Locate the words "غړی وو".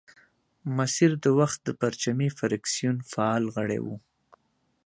3.55-3.95